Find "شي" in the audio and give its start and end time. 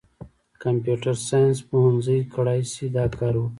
2.71-2.85